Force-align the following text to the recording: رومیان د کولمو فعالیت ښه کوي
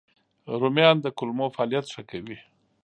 رومیان 0.61 0.97
د 1.01 1.07
کولمو 1.17 1.45
فعالیت 1.55 1.85
ښه 1.93 2.01
کوي 2.11 2.37